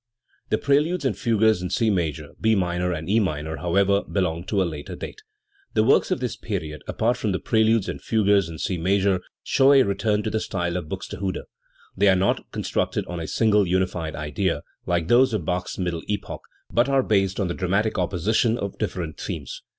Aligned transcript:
The 0.49 0.57
preludes 0.57 1.05
and 1.05 1.15
fugues 1.15 1.61
in 1.61 1.69
C 1.69 1.91
major, 1.91 2.29
B 2.41 2.55
minor 2.55 2.91
and 2.91 3.07
E 3.07 3.19
minor, 3.19 3.57
however, 3.57 4.01
belong 4.03 4.43
to 4.45 4.59
a 4.59 4.65
later 4.65 4.95
date. 4.95 5.21
The 5.75 5.83
works 5.83 6.09
of 6.09 6.19
this 6.19 6.35
period, 6.35 6.81
apart 6.87 7.17
from 7.17 7.33
the 7.33 7.39
preludes 7.39 7.87
and 7.87 8.01
fugues 8.01 8.49
in 8.49 8.57
C 8.57 8.79
major, 8.79 9.21
show 9.43 9.73
a 9.73 9.83
return 9.83 10.23
to 10.23 10.31
the 10.31 10.39
style 10.39 10.75
of 10.75 10.89
Buxte 10.89 11.19
hude. 11.19 11.41
They 11.95 12.09
are 12.09 12.15
not 12.15 12.51
constructed 12.51 13.05
on 13.05 13.19
a 13.19 13.27
single 13.27 13.67
unified 13.67 14.15
idea, 14.15 14.63
like 14.87 15.07
those 15.07 15.35
of 15.35 15.45
Bach's 15.45 15.77
middle 15.77 16.01
epoch, 16.07 16.41
but 16.73 16.89
are 16.89 17.03
based 17.03 17.39
on 17.39 17.47
the 17.47 17.53
dramatic 17.53 17.99
opposition 17.99 18.57
of 18.57 18.79
different 18.79 19.19
themes. 19.19 19.61